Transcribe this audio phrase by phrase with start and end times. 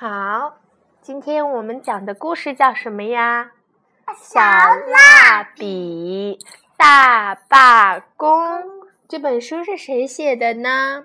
[0.00, 0.54] 好，
[1.02, 3.50] 今天我们讲的故事叫什么呀？
[4.16, 6.38] 小蜡笔
[6.78, 8.62] 大罢工。
[9.06, 11.04] 这本书是谁写的呢？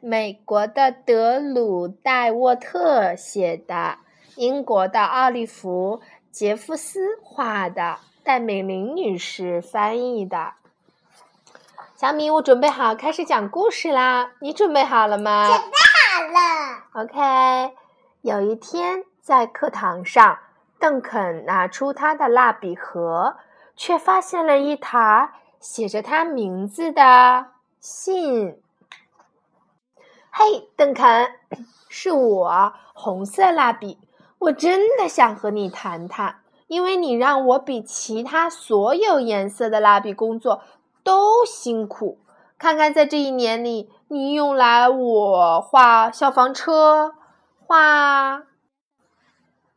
[0.00, 3.98] 美国的德鲁戴沃特写的，
[4.36, 10.54] 英国的奥利弗杰夫斯画的，戴美玲女士翻译的。
[11.96, 15.48] 小米，我准备好开始讲故事啦，你准备好了吗？
[15.48, 15.76] 准备
[16.08, 17.04] 好了。
[17.04, 17.76] OK。
[18.22, 20.38] 有一天，在课堂上，
[20.78, 23.36] 邓肯拿出他的蜡笔盒，
[23.74, 27.46] 却发现了一沓写着他名字的
[27.80, 28.62] 信。
[30.30, 31.32] 嘿，邓肯，
[31.90, 33.98] 是我，红色蜡笔。
[34.38, 36.36] 我真的想和你谈谈，
[36.68, 40.62] 因为你让我比其他所有颜色的蜡笔工作
[41.02, 42.20] 都辛苦。
[42.56, 47.14] 看看，在这一年里，你用来我画消防车。
[47.66, 48.42] 画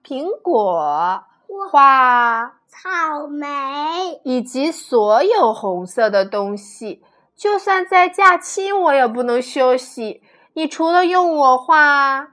[0.04, 1.24] 苹果，
[1.72, 7.04] 画草莓，以及所有红色的东西。
[7.36, 10.24] 就算在假期，我也不能休息。
[10.54, 12.30] 你除了用我画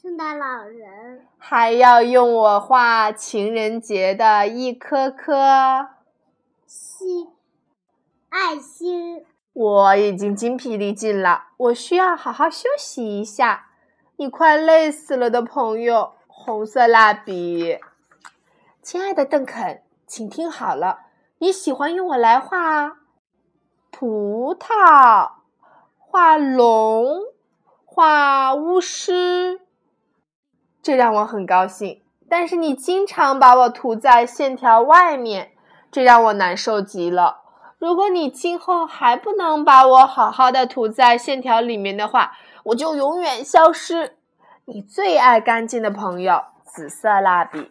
[0.00, 5.88] 圣诞老人，还要用我画情人节的一颗颗
[6.66, 7.28] 心
[8.30, 9.24] 爱心。
[9.52, 13.71] 我已经精疲力尽了，我需要好好休息一下。
[14.22, 17.80] 你快累死了的朋友，红色蜡笔。
[18.80, 21.00] 亲爱的邓肯，请听好了，
[21.38, 22.98] 你喜欢用我来画
[23.90, 25.28] 葡萄、
[25.98, 27.22] 画龙、
[27.84, 29.60] 画巫师，
[30.80, 32.04] 这让我很高兴。
[32.28, 35.50] 但是你经常把我涂在线条外面，
[35.90, 37.40] 这让我难受极了。
[37.76, 44.16] 如果你今后还不能把我好好的涂在线条里面的话，我就永远消失。
[44.64, 47.70] 你最爱干净的朋友，紫色蜡笔。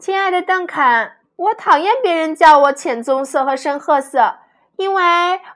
[0.00, 4.36] 亲爱的邓肯，我讨厌别人叫我浅棕色和深褐色，
[4.76, 5.02] 因为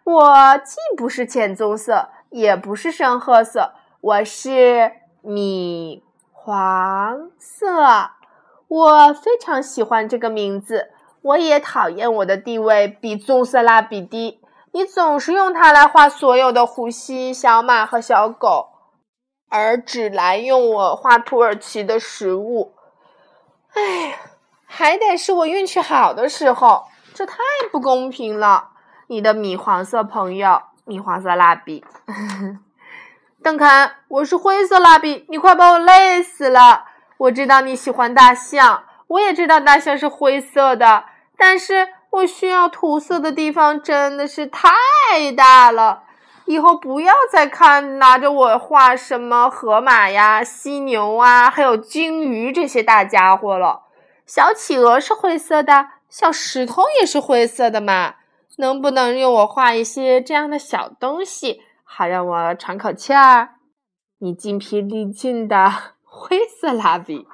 [0.05, 4.93] 我既不是浅棕色，也不是深褐色，我是
[5.23, 8.11] 米黄色。
[8.69, 10.91] 我非常喜欢这个名字，
[11.23, 14.41] 我也讨厌我的地位比棕色蜡笔低。
[14.77, 18.69] 你总是用它来画所有的虎蜥、小马和小狗。
[19.49, 22.75] 而只来用我画土耳其的食物，
[23.73, 24.19] 哎，
[24.67, 26.85] 还得是我运气好的时候，
[27.15, 27.39] 这太
[27.71, 28.71] 不公平了！
[29.07, 31.83] 你的米黄色朋友，米黄色蜡笔，
[33.43, 36.85] 邓肯，我是灰色蜡笔，你快把我累死了！
[37.17, 41.05] 我知道你喜欢大象，我也知道大象是灰色的，
[41.39, 44.71] 但是我需要涂色的地方真的是太
[45.37, 46.05] 大了。
[46.47, 53.87] 以后不要再看拿着我画什么河马呀、犀牛啊，还有鲸鱼这些大家伙了。
[54.25, 58.15] 小企鹅是灰色的，小石头也是灰色的嘛。
[58.59, 63.51] 能不能用我画一些这样的小东西，好让我喘口气儿？
[64.19, 65.71] 你精疲力尽的
[66.03, 67.27] 灰色蜡笔，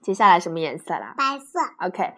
[0.00, 1.14] 接下来什么颜色啦？
[1.18, 1.58] 白色。
[1.86, 2.14] OK，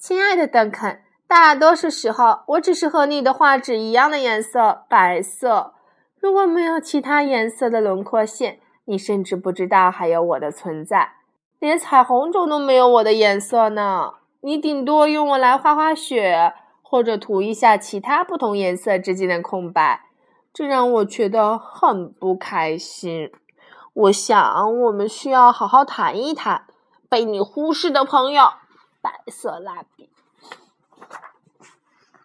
[0.00, 1.02] 亲爱的邓肯。
[1.28, 5.74] 大多数时候，我只是和你的画纸一样的颜色，白色。
[6.18, 11.12] 如果没有其他颜色的轮廓线，你甚至不知道还有我的存在。
[11.58, 14.14] 连彩虹中都没有我的颜色呢。
[14.40, 20.06] 你顶多用我来画画雪，或者涂一下其他不同颜色之间的空白，
[20.50, 23.30] 这让我觉得很不开心。
[23.92, 26.64] 我想，我们需要好好谈一谈
[27.10, 28.44] 被你忽视的朋友——
[29.00, 30.10] 白色蜡笔。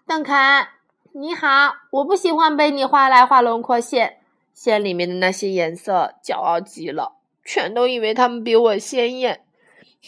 [0.08, 0.68] 邓肯，
[1.14, 1.76] 你好！
[1.90, 4.20] 我不喜欢被你画来画轮廓线，
[4.54, 7.14] 线里面的那些颜色骄傲极了，
[7.44, 9.44] 全都以为它们比我鲜艳。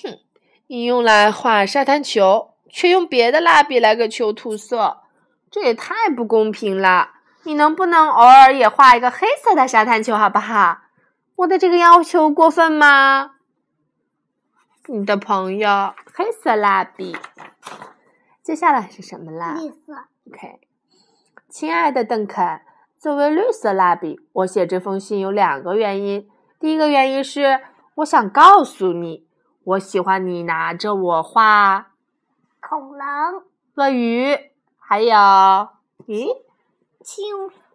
[0.03, 0.19] 哼，
[0.67, 5.01] 你用来画沙滩球，却用别的蜡笔来给球涂色，
[5.49, 7.11] 这也太不公平了！
[7.43, 10.79] 你能不能偶尔也画一个黑色的沙滩球，好不好？
[11.37, 13.36] 我的这个要求过分吗？
[14.89, 17.13] 你的朋友，黑色蜡笔。
[18.41, 19.53] 接下来是什么啦？
[19.59, 19.93] 绿色。
[20.31, 20.61] OK，
[21.49, 22.61] 亲爱的邓肯，
[22.97, 26.29] 作为绿色蜡笔，我写这封信有两个原因。
[26.57, 27.59] 第一个原因是，
[27.95, 29.27] 我想告诉你，
[29.65, 31.91] 我喜欢你拿着我画
[32.61, 33.43] 恐龙、
[33.75, 34.37] 鳄鱼，
[34.79, 35.13] 还有
[36.07, 36.27] 咦，
[37.03, 37.25] 青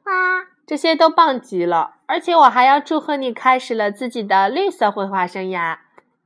[0.04, 1.96] 蛙，这些都棒极了。
[2.06, 5.76] 而且我还要祝贺你开始了自己的绿色绘画生涯。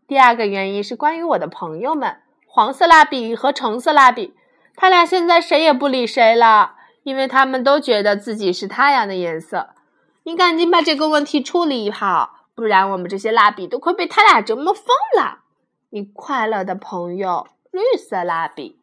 [0.06, 2.18] 第二个原因是关于我的朋友们。
[2.46, 4.34] 黄色蜡笔和橙色蜡笔，
[4.76, 9.70] 他俩现在谁也不理谁了，因为他们都觉得自己是太阳的颜色。
[10.22, 14.84] 你赶紧把这个问题处理好，不然我们这些蜡笔都快被他俩折磨疯
[15.18, 15.40] 了。
[15.90, 18.80] 你快乐的朋友，绿色蜡笔。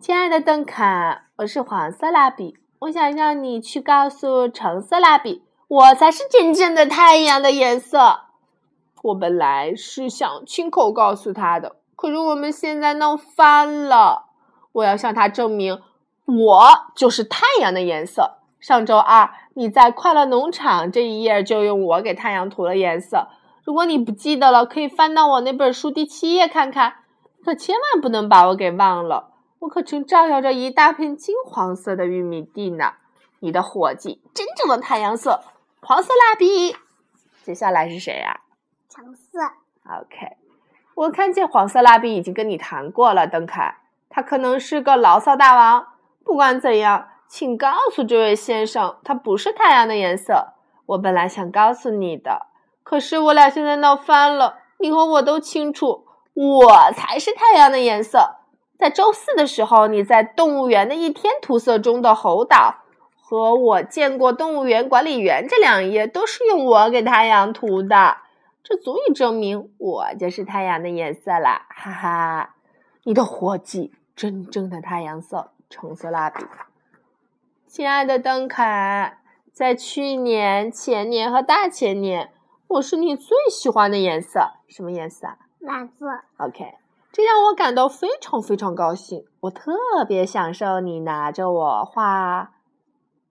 [0.00, 8.31] 亲爱的邓肯，我是黄色蜡笔，我想让你去告诉橙色蜡笔，我才是真正的太阳的颜色。
[9.02, 14.30] 我本来是想亲口告诉他的，可是我们现在闹翻了。
[14.72, 15.80] 我要向他证明，
[16.24, 18.38] 我就是太阳的颜色。
[18.60, 23.26] 上周二你在快乐农场这一页就用我给太阳涂了颜色。
[23.64, 26.94] 如果你不记得了，可以翻到我那本书第七页看看。
[27.44, 29.32] 可千万不能把我给忘了。
[29.58, 32.92] 我可正照耀着一大片金黄色的玉米地呢。
[33.40, 35.40] 你的伙计，真正的太阳色，
[35.80, 36.76] 黄色蜡笔。
[37.42, 38.41] 接下来是谁呀？
[38.92, 39.38] 橙色。
[39.88, 40.36] OK，
[40.94, 43.76] 我看见黄色蜡笔已经跟你谈过了，邓凯。
[44.10, 45.86] 他可能是个牢骚大王。
[46.22, 50.52] 不管怎样，请告诉这位先生，他不是太阳的颜色。
[50.84, 52.48] 我本来想告诉你的，
[52.82, 54.58] 可是我俩现在闹翻了。
[54.78, 56.04] 你和我都清楚，
[56.34, 58.36] 我才是太阳的颜色。
[58.76, 62.80] 在周四的时候，你在动物园的一天涂色中的猴岛
[63.16, 68.16] 和我见过动物园管理员这两页都是用我给太阳涂的，
[68.62, 71.66] 这足以证明我就是太阳的颜色啦！
[71.70, 72.54] 哈哈，
[73.04, 76.44] 你的伙计，真正的太阳色，橙色蜡笔。
[77.66, 78.64] 亲爱的邓肯，
[79.52, 82.32] 在去年、前年和大前年，
[82.68, 85.28] 我是你最喜欢的颜色，什么颜色？
[85.58, 86.06] 蓝色。
[86.36, 86.74] OK。
[87.10, 89.26] 这让我感到非常非常高兴。
[89.40, 89.72] 我特
[90.08, 92.54] 别享受你拿着我画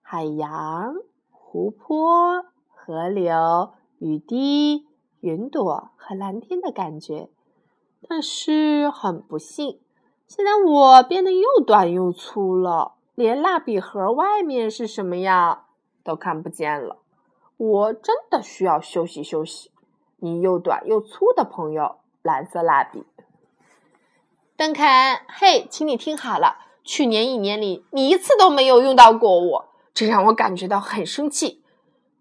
[0.00, 0.94] 海洋、
[1.32, 4.86] 湖泊、河流、雨滴、
[5.22, 7.30] 云朵和蓝天的感觉。
[8.06, 9.80] 但是很不幸，
[10.26, 15.66] 现在我变得又短又粗了，连蜡笔盒外面是什么样
[16.02, 16.98] 都看不见了。
[17.56, 19.70] 我真的需要休息休息。
[20.16, 23.04] 你又短又粗的朋友，蓝色蜡笔。
[24.56, 24.84] 邓肯，
[25.28, 31.61] 嘿，请你听好了，去年一年里你一次都没有用到过我，这让我感觉到很生气。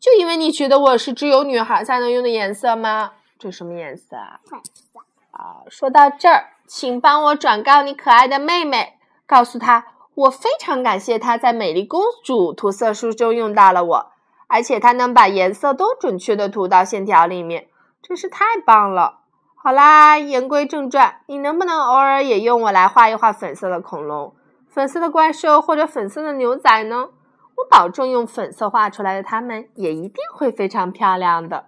[0.01, 3.11] 就因为你觉得我是只有女孩才能用的颜色吗？
[3.37, 4.39] 这什么颜色啊？
[4.43, 4.99] 粉色。
[5.29, 14.11] 啊，说到这儿，请帮我转告你可爱的妹妹，告诉她我非常感谢她在美丽公主涂色书中用到了我，
[14.47, 17.67] 而且她能把颜色都准确的涂到线条里面，
[18.01, 19.19] 真是太棒了。
[19.53, 24.33] 好啦，言归正传，你能不能偶尔也用我来画一画粉色的恐龙、
[24.67, 27.09] 粉色的怪兽或者粉色的牛仔呢？
[27.57, 31.67] 我保证，用粉色画出来的它们也一定会非常漂亮的。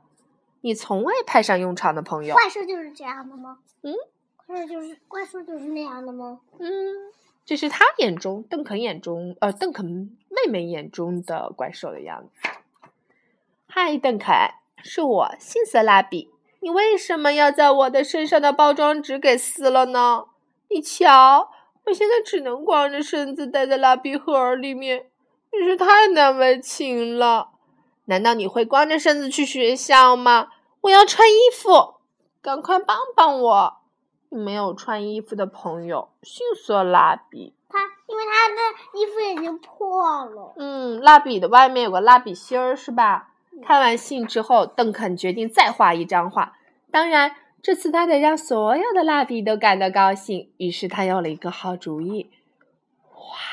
[0.61, 3.59] 你从未派上用场的朋友，怪兽就是这样的吗？
[3.81, 3.93] 嗯，
[4.45, 6.39] 怪兽就是怪兽就是那样的吗？
[6.59, 6.69] 嗯，
[7.45, 9.85] 这是他眼中邓肯眼中呃邓肯
[10.29, 12.49] 妹妹眼中的怪兽的样子。
[13.67, 14.33] 嗨，邓肯，
[14.83, 16.29] 是我，杏色蜡笔。
[16.61, 20.27] 你为什么要在我的身上的包装纸给撕了呢？
[20.69, 21.51] 你瞧，
[21.85, 25.07] 我现在只能光着身子待在蜡笔盒里面，
[25.53, 27.51] 真是太难为情了。
[28.05, 30.49] 难道你会光着身子去学校吗？
[30.81, 31.95] 我要穿衣服，
[32.41, 33.77] 赶快帮帮我！
[34.29, 37.53] 没有穿衣服的朋友，迅速蜡笔。
[37.69, 40.53] 他因为他的衣服已经破了。
[40.57, 43.29] 嗯，蜡笔的外面有个蜡笔芯儿，是吧？
[43.63, 46.57] 看完信之后，邓肯决定再画一张画。
[46.91, 50.51] 当然，这次他得让所有的蜡笔都感到高兴。
[50.57, 52.29] 于是他有了一个好主意。
[53.13, 53.52] 哇！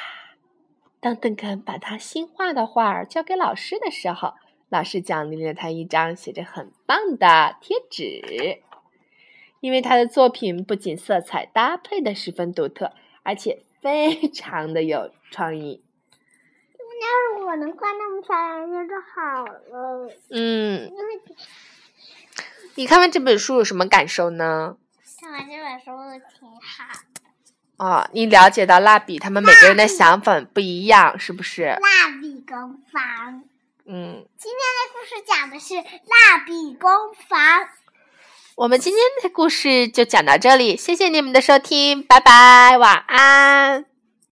[1.00, 4.34] 当邓肯把他新画的画儿交给老师的时候，
[4.68, 8.60] 老师奖励了他一张写着“很棒”的贴纸。
[9.60, 12.92] 因为他的作品不仅色彩搭配的十分独特，
[13.22, 15.82] 而且非常的有创意。
[16.78, 20.10] 要是我能画那么漂亮那就好了。
[20.30, 20.90] 嗯。
[22.74, 24.76] 你看完这本书有什么感受呢？
[25.18, 25.86] 看完这本书
[26.38, 27.09] 挺好。
[27.80, 31.64] 哦，你了解到蜡笔他们每个人的想法不一样，是不是？
[31.64, 33.42] 蜡笔工坊。
[33.86, 34.22] 嗯。
[34.36, 36.90] 今天的故事讲的是蜡笔工
[37.26, 37.40] 坊。
[38.56, 43.89] 我们今天的故事就讲到这里，谢谢你们的收听，拜拜，晚安。